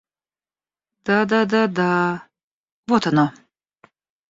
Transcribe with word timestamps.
Да-да-да-да... 1.05 1.89
Вот 2.89 3.05
оно! 3.05 3.31